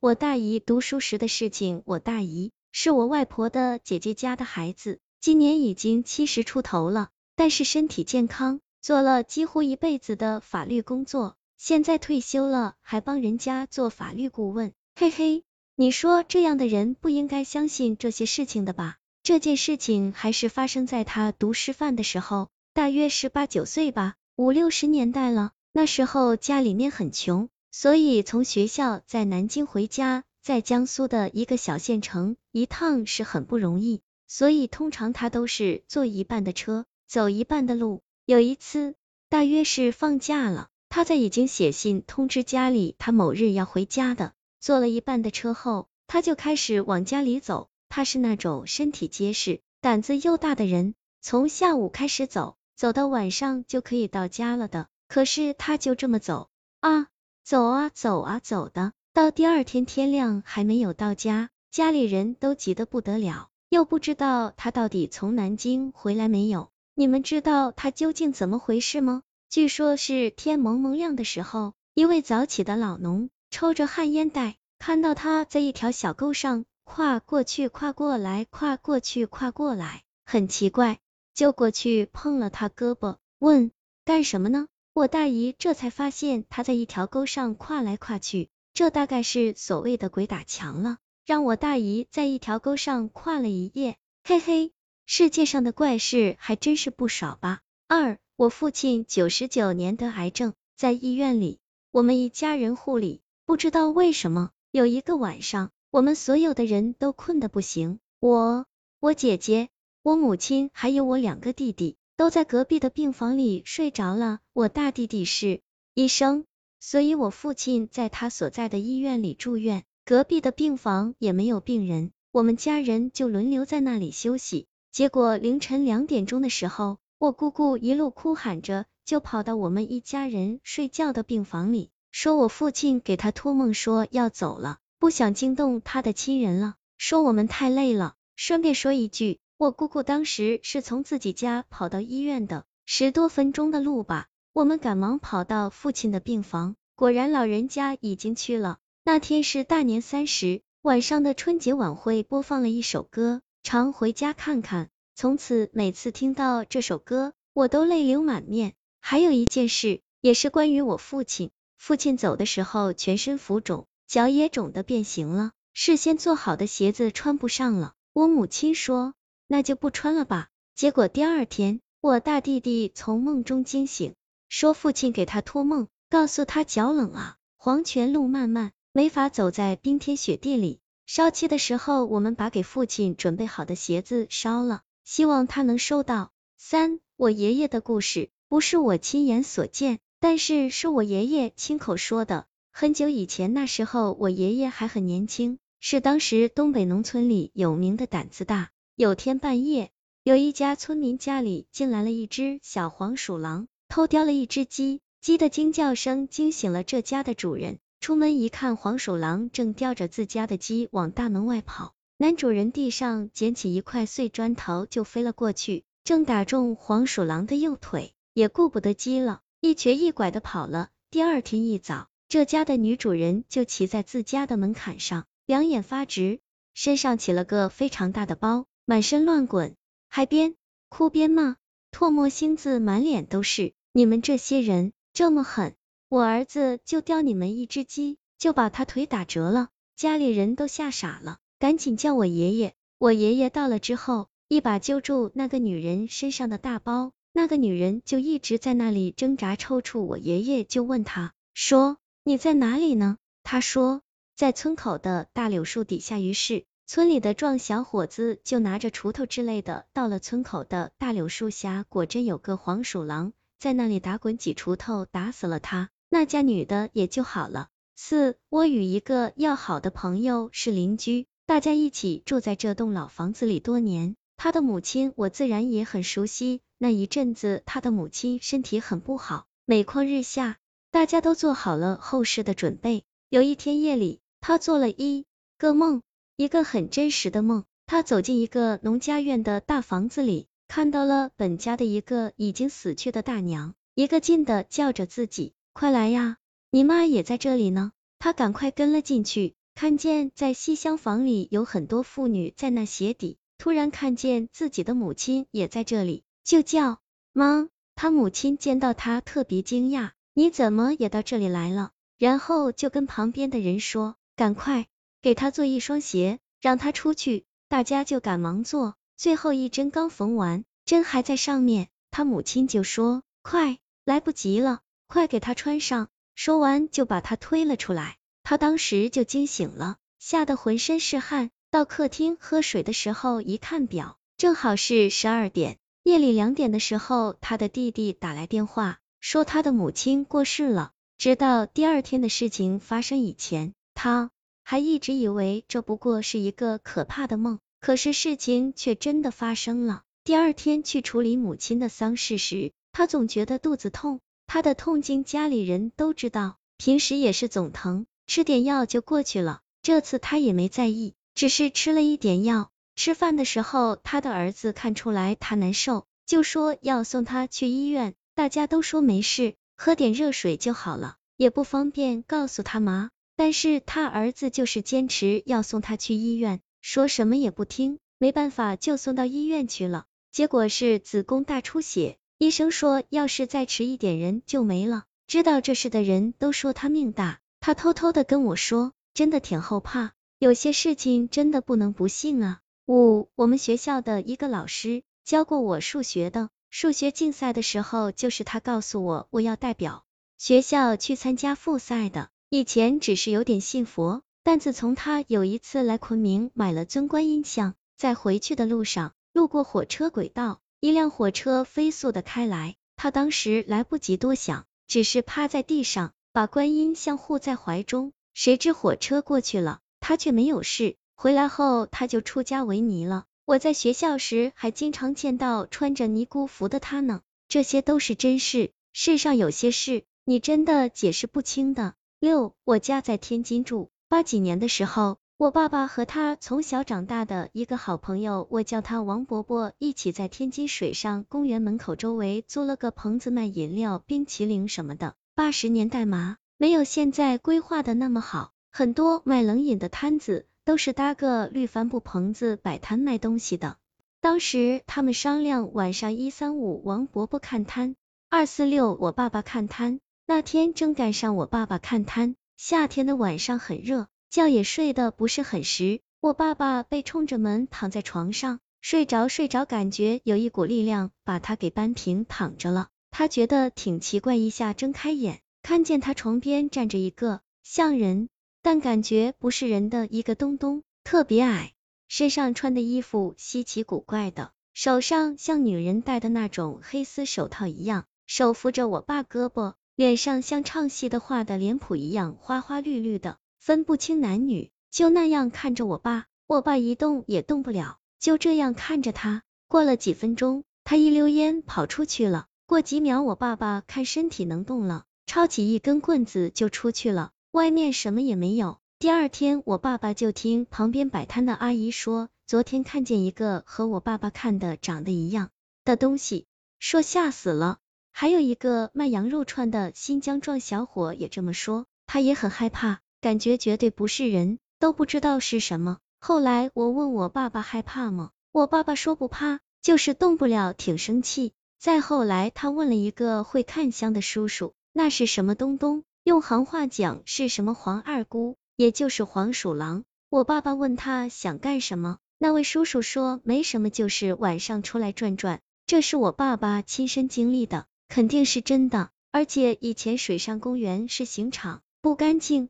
[0.00, 1.82] 我大姨读书时的事情。
[1.86, 14.72] 我大姨是我外婆的姐姐家的孩子，今年已经七十出头了，但是身体健康，做了几乎一辈子的法律工作，现在退休了，还帮人家做法律顾问。
[14.96, 15.44] 嘿嘿，
[15.76, 18.98] 你说这样的人不应该相信这些事情的吧？
[19.22, 27.48] 这件事情还是发生在他读师范的时候，大约十八九岁吧，五六十年代了，那时候家里面很穷。
[27.70, 38.02] 所以从学校在南京回家，在江苏的一个小县城一趟是很不容易，所以通常他都是坐一半的车，走一半的路。
[38.26, 38.94] 有一次，
[39.28, 47.68] 大约是放假了，他在已经写信通知家里他某日要回家的，坐了一半的车后，他就开始往家里走。
[47.88, 54.86] 他是那种身体结实、胆子又大的人，从下午开始走，走到晚上就可以到家了的。
[55.08, 57.08] 可是他就这么走啊。
[57.50, 66.70] 走啊走啊走的，到第二天天亮还没有到家，家里人都急得不得了，又不知道他到底从南京回来没有。
[66.94, 69.24] 你们知道他究竟怎么回事吗？
[69.48, 81.00] 据说是天蒙蒙亮的时候，一位早起的老农抽着旱烟袋，看到他在一条小沟上跨过去跨过来，跨过去跨过来，很奇怪，
[81.34, 83.72] 就过去碰了他胳膊，问
[84.04, 84.68] 干什么呢？
[85.00, 93.96] 我大姨这才发现他在一条沟上跨来跨去，这大概是所谓的鬼打墙了，让我大姨在一条沟上跨了一夜。
[94.24, 94.72] 嘿嘿，
[95.06, 97.60] 世界上的怪事还真是不少吧。
[97.88, 101.60] 二，我父亲九十九年得癌症，在医院里，
[101.92, 108.66] 我们一家人护理，不知道为什么，有一个晚上，我们所有的人都困得不行，我、
[109.00, 109.70] 我姐姐、
[110.02, 111.96] 我母亲还有我两个弟弟。
[112.20, 114.40] 都在隔壁的病房里睡着了。
[114.52, 115.62] 我大弟弟是
[115.94, 116.44] 医生，
[116.78, 124.66] 所以我父亲在他所在的医院里住院，隔壁的病房也没有病人，我们家人就轮流在那里休息。
[124.92, 138.12] 结果凌晨两点钟的时候，我姑姑一路哭喊着就跑到我们一家人睡觉的病房里，说我父亲给他托梦说要走了，不想惊动他的亲人了，说我们太累了。
[138.36, 139.38] 顺便说一句。
[139.60, 144.26] 我姑姑当时是从自己家跑到医院的，十多分钟的路吧。
[144.54, 148.78] 我们赶忙跑到父亲的病房，果然老人家已经去了。
[149.04, 154.88] 那天是大年三十晚上的春节晚会，播放了一首歌，常回家看看。
[155.14, 158.72] 从此每次听到这首歌，我都泪流满面。
[158.98, 161.50] 还有一件事，也是关于我父亲。
[161.76, 167.92] 父亲走的时候，全身浮肿，脚也肿得变形了，事先做好的鞋子穿不上了。
[168.14, 169.12] 我母亲说。
[169.52, 170.48] 那就不穿了吧。
[170.76, 174.14] 结果第二天，我大弟弟从梦中惊醒，
[174.48, 180.78] 说父亲给他托梦，告诉他脚冷啊，黄泉路漫漫，没法走在冰天雪地里。
[181.04, 186.30] 烧气的时候，我们把给父亲准备好的鞋子烧了，希望他能收到。
[186.56, 192.46] 三，我爷爷的故事不是我亲眼所见，但是是我爷爷亲口说的。
[192.70, 198.70] 很久以前，那时候我爷爷还很年轻，是当时东北农村里有名的胆子大。
[199.00, 199.92] 有天半夜，
[200.24, 207.78] 有一家村民家里进来了一只小黄鼠狼，偷叼了一只鸡，鸡的惊叫声惊醒了这家的主人。
[208.00, 211.94] 出门一看，黄鼠狼正叼着自家的鸡往大门外跑。
[212.18, 220.90] 男主人地上捡起一块碎砖头就飞了过去，正打中黄鼠狼的右腿，也顾不得鸡了，一瘸一拐的跑了。
[221.10, 226.40] 第二天一早，这家的女主人就骑在自家的门槛上，两眼发直，
[226.74, 228.66] 身上起了个非常大的包。
[228.90, 229.76] 满身乱滚，
[230.08, 230.56] 还边
[230.88, 231.58] 哭边骂，
[231.92, 233.72] 唾沫星子满脸都是。
[233.92, 235.76] 你们这些人这么狠，
[236.08, 239.68] 我儿子就叼你们一只鸡，就把他腿打折了。
[239.94, 242.74] 家里人都吓傻了，赶紧叫我爷爷。
[242.98, 250.00] 我爷爷到了之后，一把揪住那个女人身上的大包，那个女人就一直在那里挣扎抽搐。
[250.00, 254.02] 我爷爷就问他说：“你在哪里呢？”他说
[254.34, 256.64] ：“在村口的大柳树底下。”于是。
[256.92, 267.68] 村里的壮小伙子就拿着锄头之类的，到了村口的大柳树下，果真有个黄鼠狼在那里打滚，挤锄头打死了他，那家女的也就好了。
[267.94, 276.60] 四，我与一个要好的朋友是邻居，大家一起住在这栋老房子里多年，他的母亲我自然也很熟悉。
[276.76, 280.56] 那一阵子，他的母亲身体很不好，每况日下，
[280.90, 283.04] 大家都做好了后事的准备。
[283.28, 285.24] 有一天夜里，他做了一
[285.56, 286.02] 个梦。
[286.40, 296.38] 一个很真实的梦，他走进一个农家院的大房子里，看到了本家的一个已经死去的大娘，一个劲的叫着自己，快来呀，
[296.70, 297.92] 你妈也在这里呢。
[298.18, 307.00] 他赶快跟了进去，看见在西厢房里有很多妇女在那鞋底，突然看见自己的母亲也在这里，就叫
[307.34, 307.68] 妈。
[307.94, 311.90] 他母亲见到他特别惊讶，你怎么也到这里来了？
[312.16, 314.86] 然后就跟旁边的人说，赶快
[315.22, 317.44] 给他做一双鞋，让他出去。
[317.68, 326.08] 大家就赶忙做，最后一针刚缝完，针还在上面，他母亲就说，快，来不及了，快给他穿上。
[326.34, 331.50] 说完就把他推了出来，他当时就惊醒了，吓得浑身是汗。
[331.70, 335.76] 到客厅喝水的时候，一看表，正好是十二点。
[336.02, 340.92] 夜里两点的时候，他的弟弟打来电话，说他的母亲过世了。
[341.18, 344.30] 直到第二天的事情发生以前，他
[344.70, 347.58] 还一直以为这不过是一个可怕的梦。
[347.80, 350.02] 可是事情却真的发生了。
[350.22, 359.58] 第二天去处理母亲的丧事时，他总觉得肚子痛，他的痛经家里人都知道，平时也是总疼，吃点药就过去了。
[359.82, 362.70] 这次他也没在意，只是吃了一点药。
[362.94, 368.14] 吃饭的时候，他的儿子看出来他难受，就说要送他去医院。
[368.36, 373.10] 大家都说没事，喝点热水就好了，也不方便告诉他妈。
[373.40, 377.98] 但是他儿子就是坚持要送他去医院，说什么也不听。
[378.18, 380.04] 没办法，就送到医院去了。
[380.30, 385.04] 结果是子宫大出血，医生说要是再迟一点，人就没了。
[385.26, 390.12] 知道这事的人都说他命大，他偷偷的跟我说，真的挺后怕。
[390.38, 392.60] 有些事情真的不能不信啊。
[392.86, 400.04] 五，我们学校的一个老师教过我数学的，数学竞赛的时候，就是他告诉我我要代表
[400.36, 402.28] 学校去参加复赛的。
[402.52, 420.96] 以前只是有点信佛，但自从他有一次来昆明买了尊观音像，在回去的路上路过火车轨道，一辆火车飞速的开来，他当时来不及多想，只是趴在地上把观音像护在怀中，谁知火车过去了，他却没有事。
[421.14, 423.26] 回来后他就出家为尼了。
[423.44, 427.20] 我在学校时还经常见到穿着尼姑服的他呢。
[427.46, 431.94] 这些都是真事，世上有些事你真的解释不清的。
[432.20, 445.14] 六，我家在天津住，八几年的时候，我爸爸和他从小长大的一个好朋友，我叫他王伯伯，一起在天津水上公园门口周围租了个棚子卖饮料、冰淇淋什么的。
[445.34, 450.46] 八十年代嘛，没有现在规划的那么好，很多卖冷饮的摊子。
[450.62, 453.78] 都是搭个绿帆布棚子摆摊卖东西的。
[454.20, 457.96] 当时他们商量晚上一三五王伯伯看摊，
[458.28, 460.00] 二四六我爸爸看摊。
[460.30, 466.02] 那天正赶上我爸爸看摊，夏天的晚上很热，觉也睡得不是很实。
[466.20, 472.90] 我爸爸被冲着门躺在床上，睡着睡着，感觉有一股力量把他给扳平，躺着了。
[473.10, 478.28] 他觉得挺奇怪，一下睁开眼，看见他床边站着一个像人。
[478.62, 481.72] 但感觉不是人的一个东东，特别矮，
[482.06, 499.42] 身上穿的衣服稀奇古怪的，手上像女人戴的那种黑丝手套一样，手扶着我爸胳膊，脸上像唱戏的画的脸谱一样花花绿绿的，分不清男女，就那样看着我爸，我爸一动也动不了，就这样看着他。
[499.68, 502.46] 过了几分钟，他一溜烟跑出去了。
[502.64, 507.32] 过几秒，我爸爸看身体能动了，抄起一根棍子就出去了。
[507.50, 508.78] 外面什么也没有。
[508.98, 515.50] 第二天，我爸爸就听旁边摆摊的阿姨说，昨天看见一个和我爸爸看的长得一样
[515.84, 516.46] 的东西，
[516.78, 517.79] 说吓死了。
[518.12, 525.98] 还有一个卖羊肉串的新疆壮小伙也这么说，他也很害怕，感觉绝对不是人，都不知道是什么。
[526.18, 528.30] 后来我问我爸爸害怕吗？
[528.52, 531.52] 我爸爸说不怕，就是动不了，挺生气。
[531.78, 536.04] 再后来，他问了一个会看相的叔叔，那是什么东东？
[536.24, 540.04] 用行话讲是什么黄二姑，也就是黄鼠狼。
[540.28, 545.60] 我爸爸问他想干什么，那位叔叔说没什么，就是晚上出来转转。
[545.86, 549.10] 这是我爸爸亲身经历的，肯定是真的。
[549.30, 552.68] 而且以前水上公园是刑场，不干净，